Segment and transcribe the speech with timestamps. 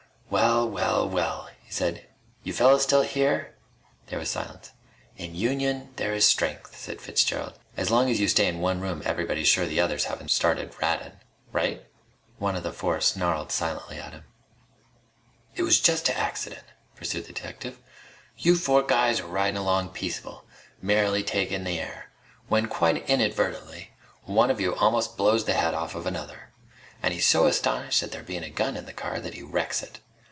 [0.31, 2.07] "Well, well, well!" he said.
[2.41, 3.57] "You fellas still here!"
[4.07, 4.71] There was silence.
[5.17, 7.59] "In union there is strength," said Fitzgerald.
[7.75, 11.19] "As long as you stay in one room everybody's sure the others haven't started rattin'.
[11.51, 11.85] Right?"
[12.37, 14.23] One of the four snarled silently at him.
[15.55, 16.63] "It was just a accident,"
[16.95, 17.77] pursued the detective.
[18.37, 20.45] "You four guys are ridin' along peaceable,
[20.81, 22.09] merrily takin' the air,
[22.47, 23.91] when quite inadvertently
[24.23, 26.53] one of you almost blows the head off of another,
[27.03, 29.83] and he's so astonished at there bein' a gun in the car that he wrecks
[29.83, 29.99] it.